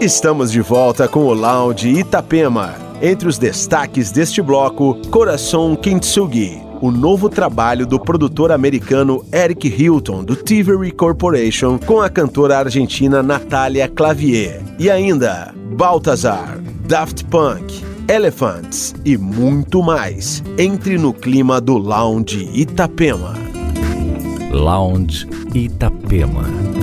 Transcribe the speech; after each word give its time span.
Estamos 0.00 0.50
de 0.50 0.62
volta 0.62 1.06
com 1.06 1.26
o 1.26 1.34
Lounge 1.34 1.86
Itapema. 1.90 2.74
Entre 3.02 3.28
os 3.28 3.36
destaques 3.36 4.10
deste 4.10 4.40
bloco, 4.40 4.94
Coração 5.10 5.76
Kintsugi, 5.76 6.58
o 6.80 6.90
novo 6.90 7.28
trabalho 7.28 7.86
do 7.86 8.00
produtor 8.00 8.50
americano 8.50 9.22
Eric 9.30 9.68
Hilton, 9.68 10.24
do 10.24 10.34
Thievery 10.34 10.90
Corporation, 10.90 11.78
com 11.78 12.00
a 12.00 12.08
cantora 12.08 12.56
argentina 12.56 13.22
Natália 13.22 13.88
Clavier. 13.88 14.62
E 14.78 14.88
ainda, 14.88 15.54
Baltazar, 15.76 16.58
Daft 16.88 17.26
Punk, 17.26 17.84
Elephants 18.08 18.94
e 19.04 19.18
muito 19.18 19.82
mais. 19.82 20.42
Entre 20.56 20.96
no 20.96 21.12
clima 21.12 21.60
do 21.60 21.76
Lounge 21.76 22.48
Itapema. 22.54 23.34
Lounge 24.50 25.28
Itapema. 25.54 26.79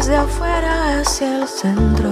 desde 0.00 0.16
afuera 0.16 1.00
hacia 1.00 1.42
el 1.42 1.46
centro. 1.46 2.10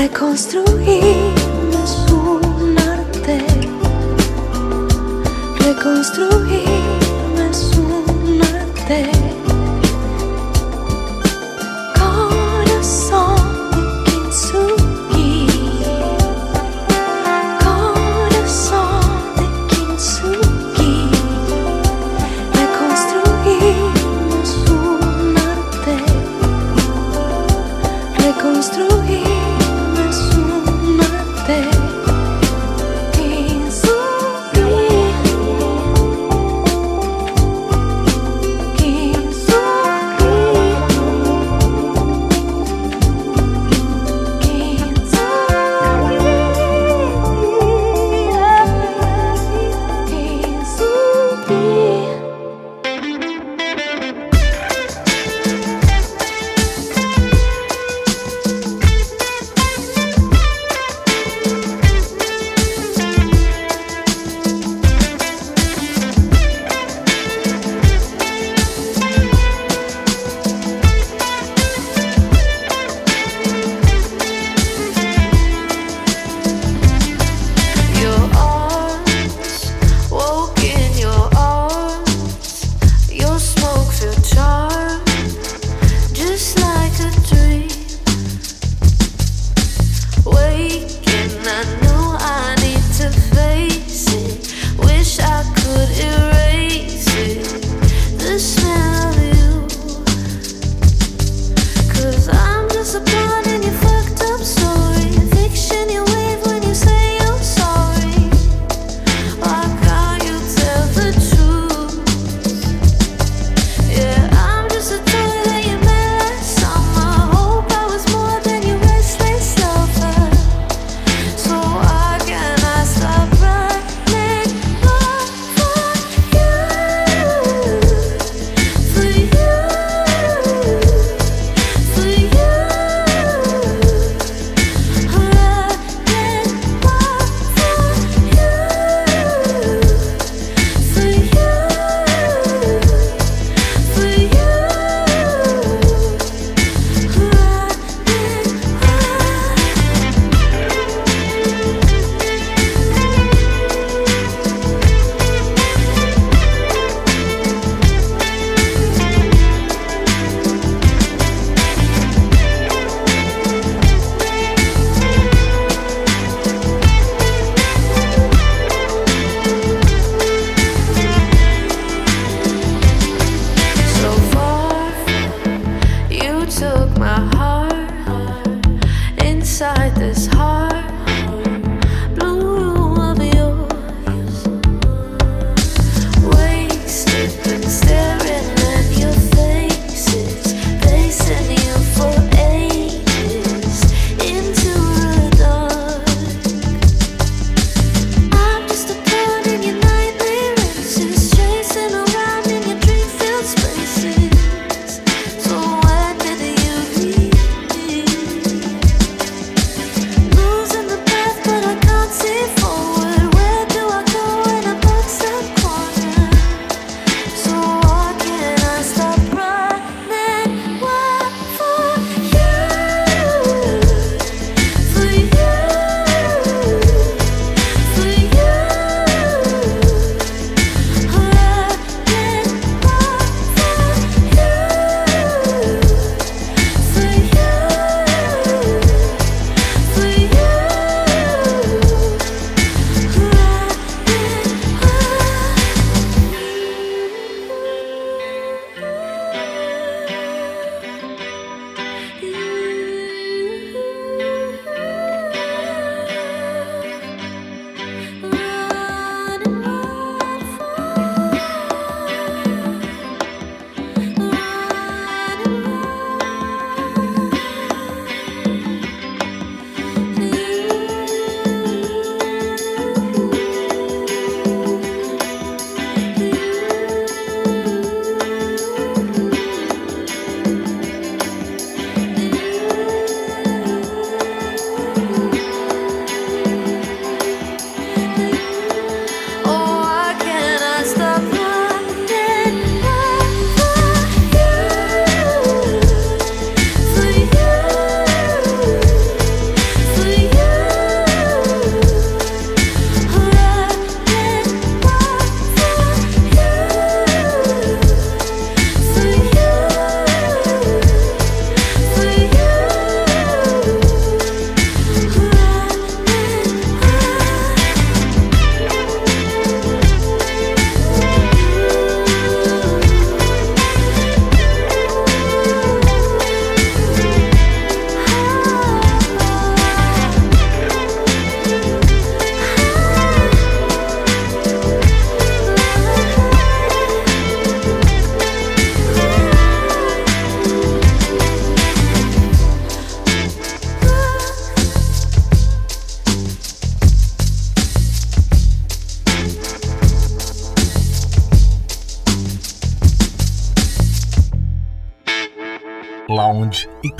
Reconstruir 0.00 1.04
es 1.84 2.10
un 2.10 2.74
arte. 2.78 3.38
Reconstruir 5.58 6.64
es 7.50 7.76
un 7.76 8.40
arte. 8.40 9.29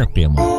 Itapema. 0.00 0.49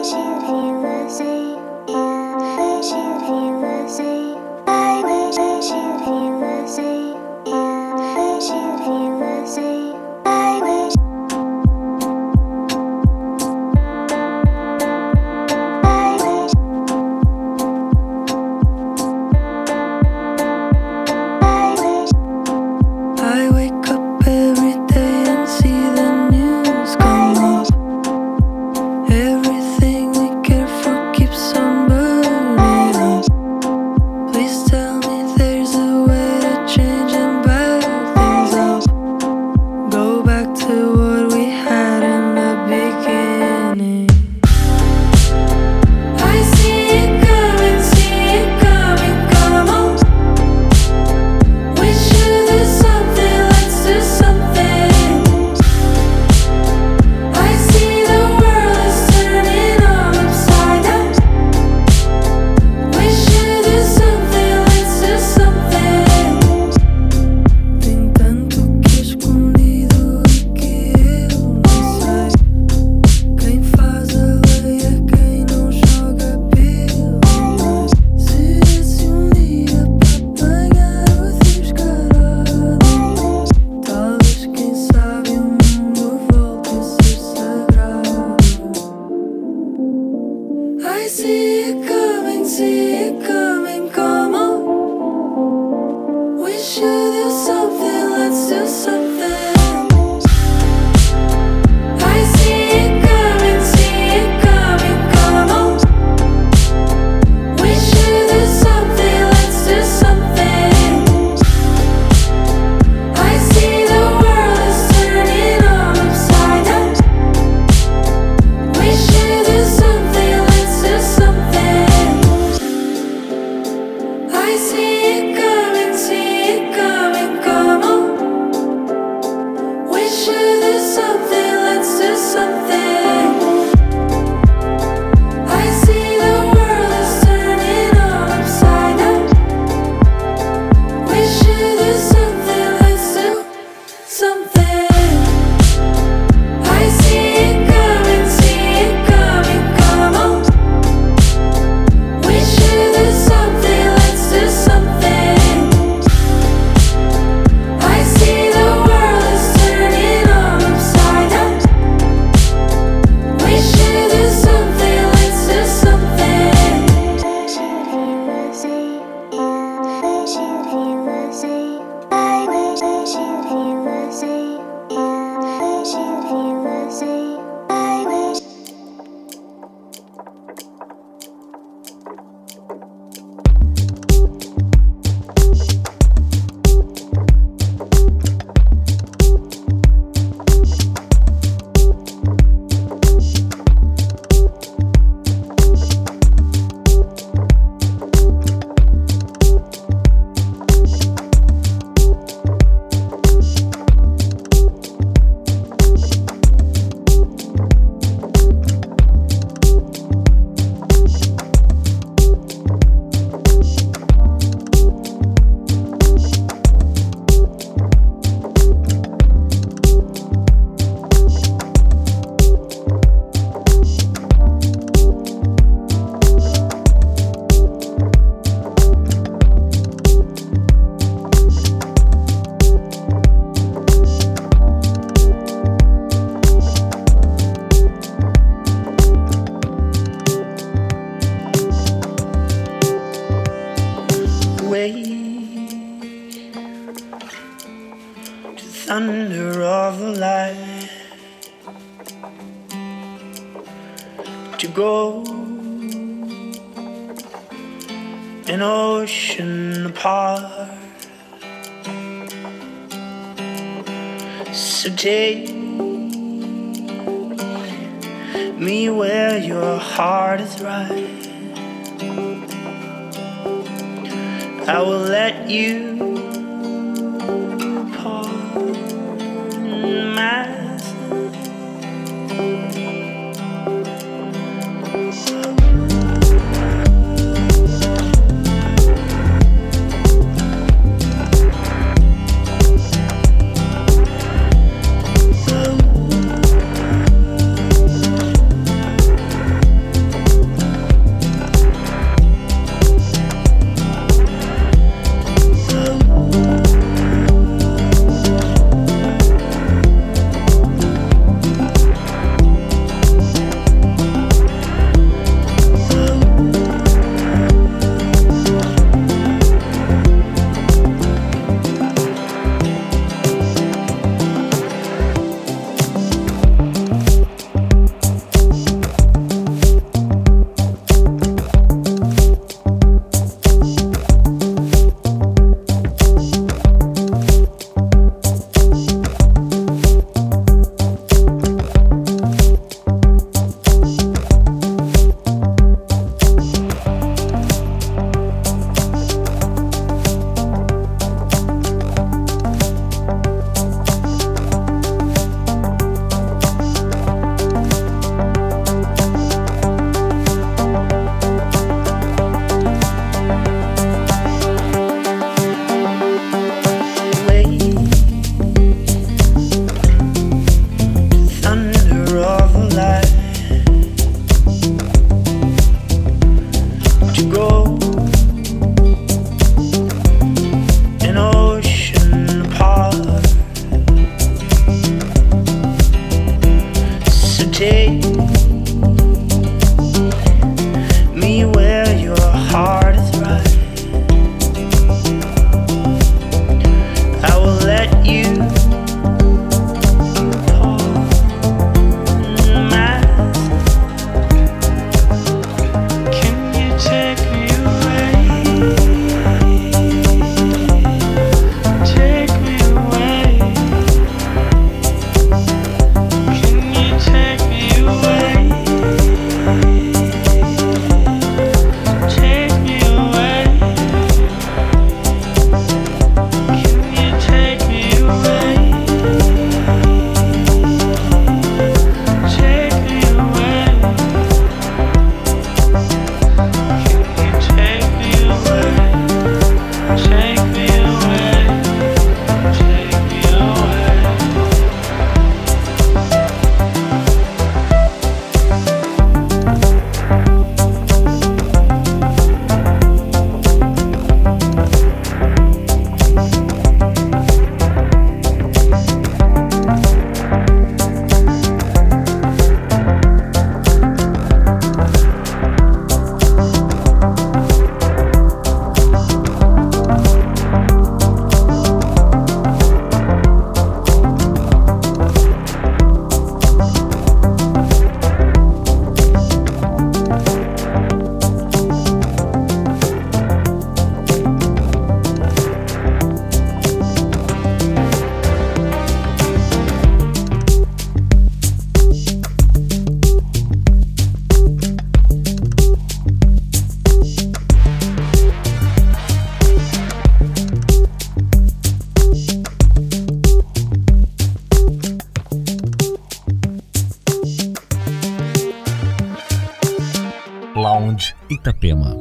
Lounge 511.01 511.15
Itapema. 511.29 511.97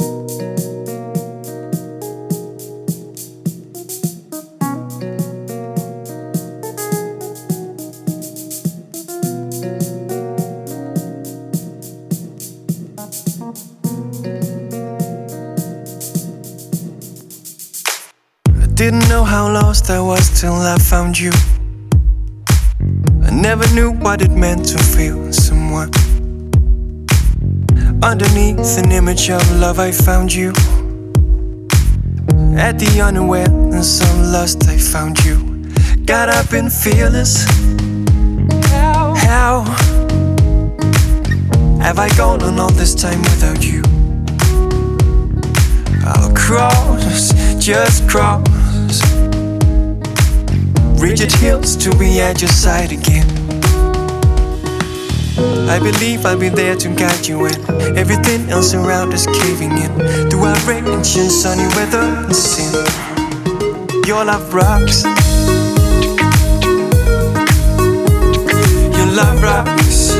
Didn't 18.74 19.08
know 19.08 19.24
how 19.24 19.52
lost 19.52 19.90
I 19.90 20.00
was 20.00 20.40
till 20.40 20.54
I 20.54 20.78
found 20.78 21.18
you. 21.18 21.32
I 23.22 23.30
never 23.30 23.66
knew 23.74 23.92
what 23.92 24.22
it 24.22 24.30
meant 24.30 24.66
to 24.68 24.78
feel. 24.78 25.39
Underneath 28.02 28.78
an 28.78 28.92
image 28.92 29.30
of 29.30 29.42
love, 29.52 29.78
I 29.78 29.92
found 29.92 30.32
you. 30.32 30.50
At 32.56 32.78
the 32.78 33.02
unaware 33.02 33.46
unawareness 33.46 34.00
of 34.00 34.18
lust, 34.32 34.68
I 34.68 34.78
found 34.78 35.22
you. 35.24 35.36
Got 36.06 36.28
up 36.28 36.52
and 36.52 36.72
fearless. 36.72 37.44
How? 38.70 39.14
How 39.14 39.64
have 41.80 41.98
I 41.98 42.08
gone 42.16 42.42
on 42.42 42.58
all 42.58 42.72
this 42.72 42.94
time 42.94 43.20
without 43.20 43.64
you? 43.64 43.82
I'll 46.06 46.34
cross, 46.34 47.32
just 47.62 48.08
cross 48.08 48.46
rigid 51.00 51.32
hills 51.32 51.76
to 51.76 51.90
be 51.96 52.20
at 52.20 52.40
your 52.42 52.48
side 52.48 52.92
again. 52.92 53.39
I 55.68 55.78
believe 55.78 56.26
I'll 56.26 56.38
be 56.38 56.48
there 56.48 56.76
to 56.76 56.88
guide 56.94 57.26
you 57.26 57.38
when 57.40 57.54
everything 57.96 58.48
else 58.50 58.74
around 58.74 59.12
is 59.12 59.26
caving 59.26 59.72
in. 59.72 59.92
Through 60.30 60.44
our 60.44 60.60
rain 60.66 60.86
and 60.86 61.06
sunny 61.06 61.66
weather 61.76 61.98
and 62.00 62.34
sin, 62.34 62.72
your 64.06 64.24
love 64.24 64.52
rocks. 64.52 65.04
Your 68.96 69.06
love 69.14 69.42
rocks. 69.42 70.19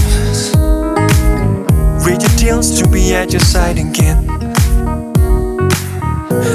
Read 2.05 2.21
your 2.21 2.35
deals 2.37 2.81
to 2.81 2.87
be 2.87 3.13
at 3.13 3.31
your 3.31 3.39
side 3.41 3.77
again. 3.77 4.27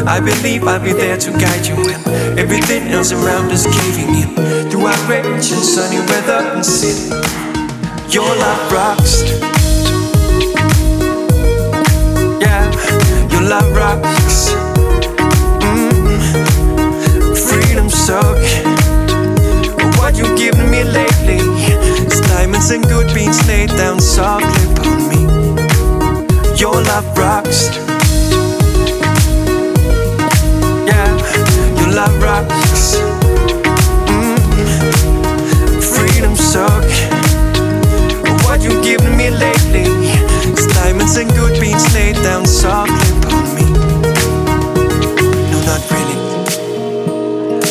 I 0.06 0.20
believe 0.20 0.64
I'll 0.64 0.82
be 0.82 0.92
there 0.92 1.16
to 1.16 1.30
guide 1.32 1.66
you 1.66 1.76
when 1.76 2.38
everything 2.38 2.88
else 2.88 3.12
around 3.12 3.50
is 3.50 3.64
caving 3.66 4.14
in. 4.14 4.70
Through 4.70 4.87
our 4.87 4.92
outrage 4.92 5.52
and 5.52 5.64
sunny 5.64 5.98
weather 6.11 6.40
and 6.54 6.64
sin, 6.64 7.11
your 8.11 8.26
love 8.37 8.72
rocks. 8.72 9.22
Yeah, 12.40 12.66
your 13.30 13.42
love 13.42 13.70
rocks. 13.76 14.50
Mm. 15.62 17.37
Freedom 17.48 17.88
suck. 17.88 18.37
What 19.98 20.16
you 20.16 20.26
giving 20.37 20.70
me 20.70 20.82
lately? 20.85 21.38
Diamonds 22.28 22.70
and 22.70 22.85
good 22.85 23.12
beans 23.14 23.46
laid 23.48 23.70
down 23.70 24.00
softly 24.00 24.72
upon 24.72 25.09
me. 25.09 25.25
Your 26.59 26.73
love 26.73 27.19
rocks. 27.19 27.69
Yeah, 30.88 31.11
your 31.79 31.90
love 31.92 32.23
rocks. 32.23 32.97
Mm. 34.09 34.38
Freedom 35.83 36.35
suck. 36.35 36.85
What 38.45 38.62
you 38.62 38.83
giving 38.83 39.16
me 39.19 39.29
lately? 39.29 39.85
It's 40.51 40.66
diamonds 40.75 41.16
and 41.16 41.31
good 41.33 41.61
beans 41.61 41.92
laid 41.95 42.16
down 42.23 42.47
softly 42.47 43.19
upon 43.19 43.55
me. 43.55 43.66
No, 45.51 45.59
not 45.69 45.83
really. 45.92 46.19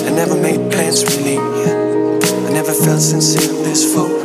I 0.05 0.11
never 0.11 0.35
made 0.35 0.71
plans 0.71 1.03
really. 1.17 1.39
I 1.39 2.51
never 2.51 2.71
felt 2.71 3.01
sincere 3.01 3.51
this 3.63 3.83
for 3.95 4.24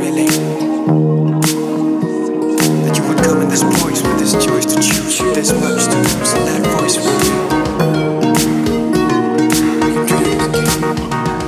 choose 4.80 5.18
this 5.34 5.52
much 5.52 5.84
to 5.84 5.96
losing 5.96 6.44
that 6.46 6.62
voice 6.78 6.96
with 6.96 7.24
you. 7.28 7.40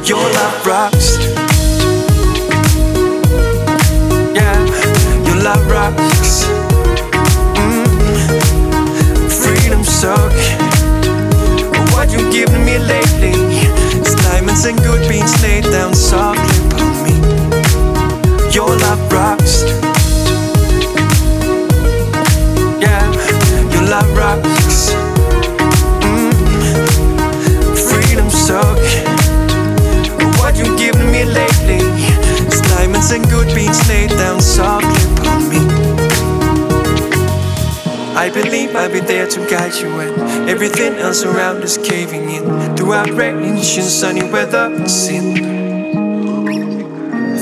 Your 0.06 0.24
love 0.38 0.66
rocks. 0.66 1.16
Yeah, 4.36 4.58
your 5.26 5.38
love 5.42 5.64
rocks. 5.70 6.44
Freedom 9.42 9.82
suck. 9.82 10.32
What 11.92 12.12
you've 12.12 12.32
given 12.32 12.64
me 12.66 12.78
lately 12.78 13.32
is 14.00 14.14
diamonds 14.16 14.64
and 14.66 14.78
good 14.80 15.08
beans. 15.08 15.41
Everything 40.62 40.94
else 41.00 41.24
around 41.24 41.60
is 41.64 41.76
caving 41.76 42.30
in. 42.30 42.76
Throughout 42.76 43.10
rain 43.10 43.38
and 43.42 43.58
sunny 43.64 44.22
weather 44.22 44.70
and 44.72 44.88
sin. 44.88 45.34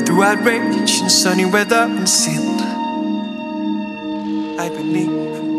Throughout 0.06 0.42
rain 0.42 0.72
and 0.72 0.88
sunny 0.88 1.44
weather 1.44 1.76
and 1.76 2.08
sin. 2.08 2.60
I 4.58 4.70
believe. 4.70 5.49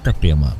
Itapema. 0.00 0.56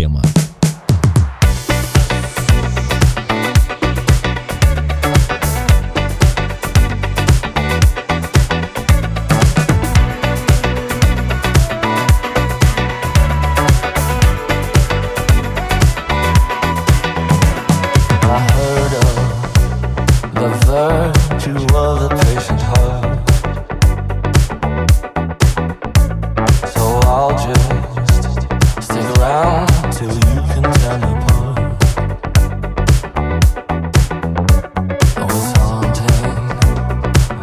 прямо. 0.00 0.29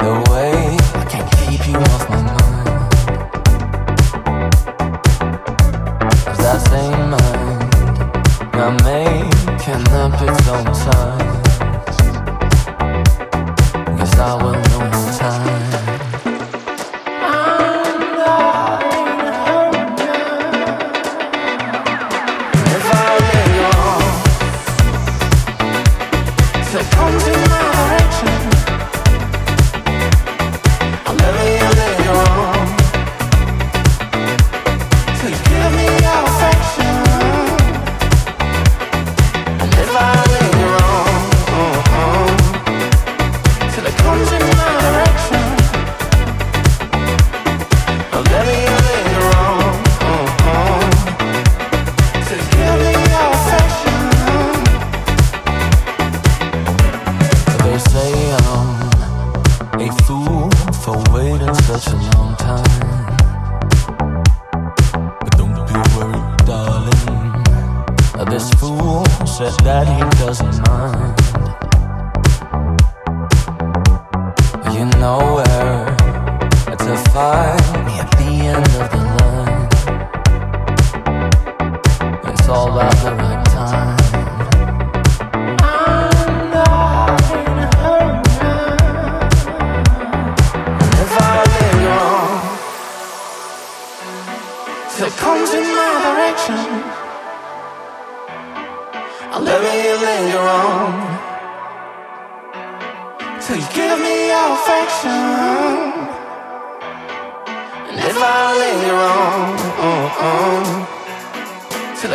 away. 0.08 0.57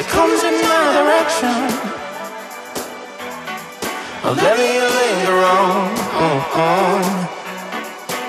that 0.03 0.11
comes 0.11 0.43
in 0.43 0.57
my 0.67 0.85
direction. 0.99 1.55
I'll 4.25 4.35
let 4.35 4.57
me 4.59 4.81
linger 4.99 5.39
on, 5.45 5.91
on, 6.23 6.39
on 6.59 7.03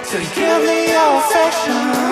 till 0.03 0.21
you 0.21 0.30
give 0.36 0.61
me 0.67 0.91
your 0.91 1.17
affection. 1.17 2.03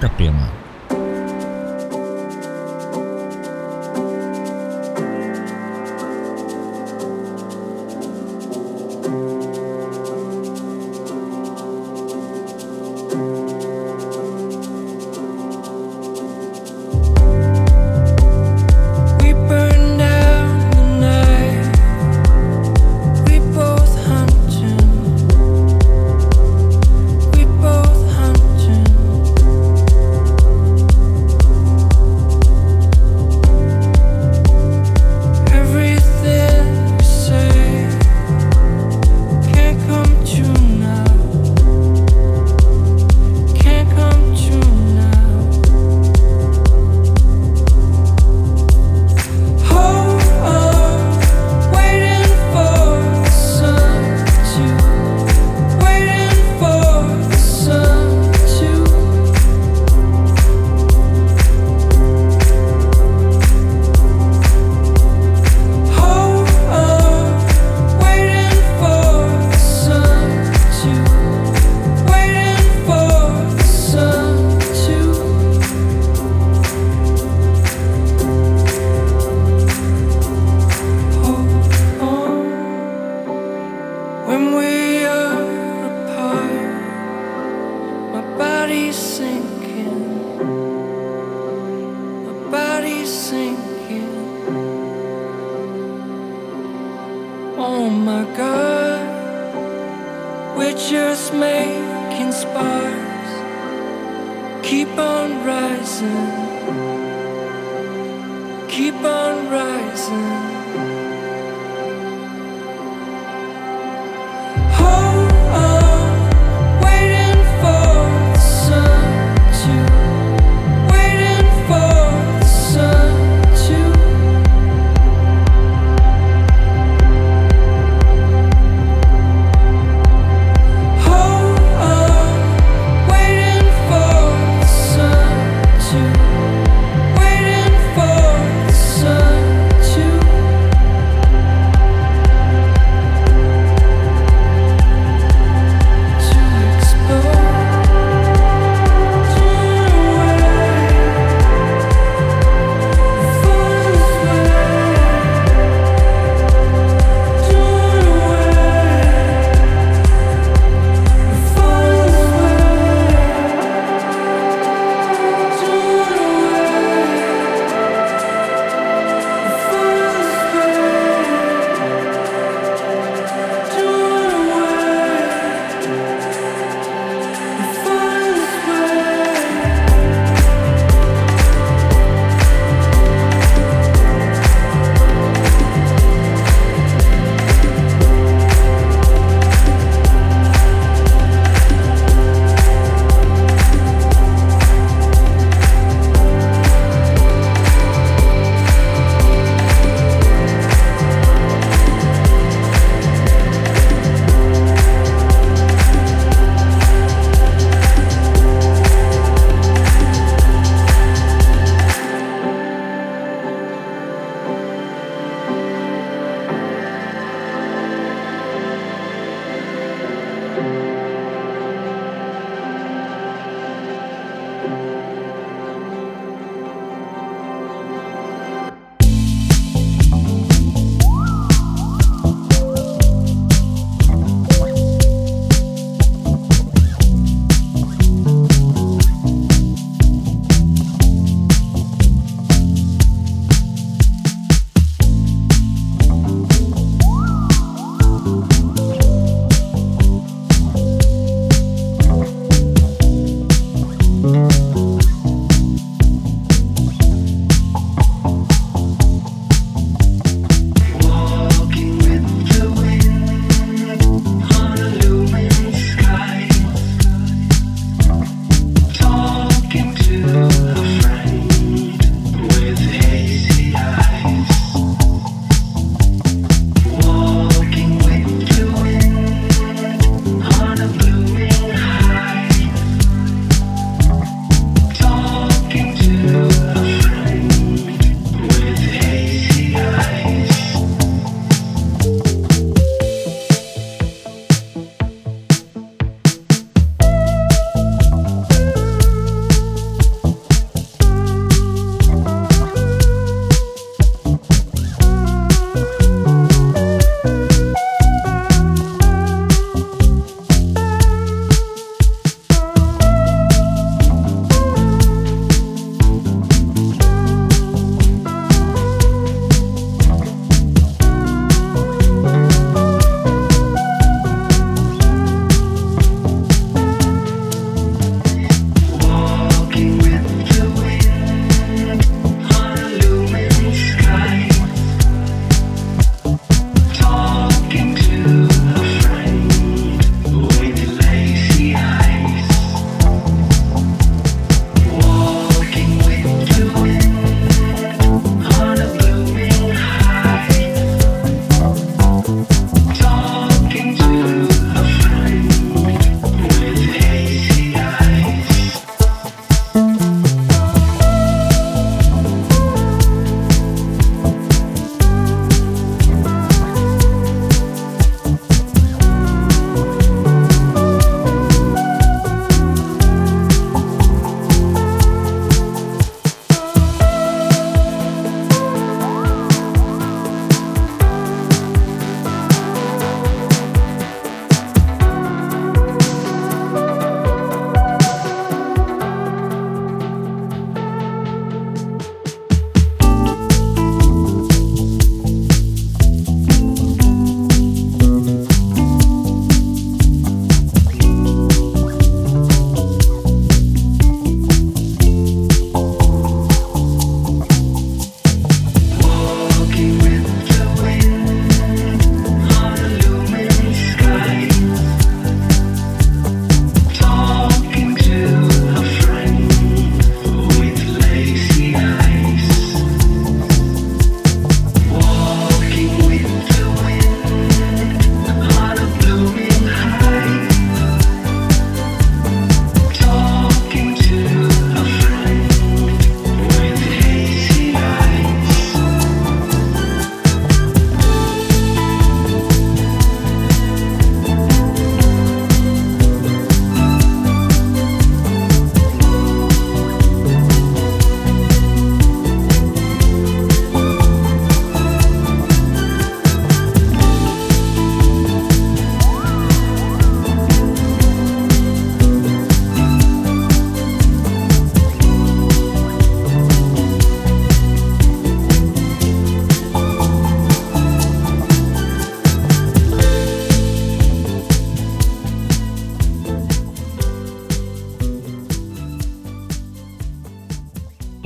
Tappia. 0.00 0.29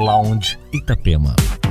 Lounge 0.04 0.58
Itapema. 0.72 1.63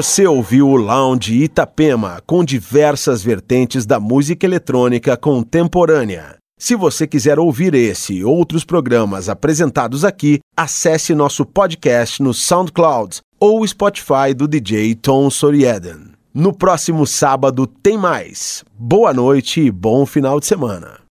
Você 0.00 0.26
ouviu 0.26 0.66
o 0.66 0.76
Lounge 0.76 1.42
Itapema 1.42 2.22
com 2.26 2.42
diversas 2.42 3.22
vertentes 3.22 3.84
da 3.84 4.00
música 4.00 4.46
eletrônica 4.46 5.14
contemporânea. 5.14 6.36
Se 6.58 6.74
você 6.74 7.06
quiser 7.06 7.38
ouvir 7.38 7.74
esse 7.74 8.14
e 8.14 8.24
outros 8.24 8.64
programas 8.64 9.28
apresentados 9.28 10.02
aqui, 10.02 10.38
acesse 10.56 11.14
nosso 11.14 11.44
podcast 11.44 12.22
no 12.22 12.32
SoundCloud 12.32 13.20
ou 13.38 13.66
Spotify 13.66 14.32
do 14.34 14.48
DJ 14.48 14.94
Tom 14.94 15.28
Sorieden. 15.28 16.12
No 16.32 16.54
próximo 16.54 17.06
sábado 17.06 17.66
tem 17.66 17.98
mais. 17.98 18.64
Boa 18.72 19.12
noite 19.12 19.60
e 19.60 19.70
bom 19.70 20.06
final 20.06 20.40
de 20.40 20.46
semana. 20.46 20.99